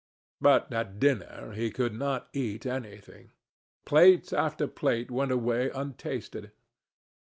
But 0.41 0.73
at 0.73 0.99
dinner 0.99 1.51
he 1.55 1.69
could 1.69 1.93
not 1.93 2.27
eat 2.33 2.65
anything. 2.65 3.33
Plate 3.85 4.33
after 4.33 4.65
plate 4.65 5.11
went 5.11 5.31
away 5.31 5.69
untasted. 5.69 6.51